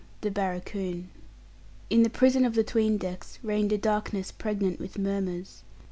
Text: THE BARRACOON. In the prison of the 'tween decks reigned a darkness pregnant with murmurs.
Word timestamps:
THE 0.21 0.31
BARRACOON. 0.31 1.09
In 1.91 2.01
the 2.01 2.09
prison 2.09 2.43
of 2.43 2.55
the 2.55 2.63
'tween 2.63 2.97
decks 2.97 3.37
reigned 3.43 3.71
a 3.71 3.77
darkness 3.77 4.31
pregnant 4.31 4.79
with 4.79 4.97
murmurs. 4.97 5.61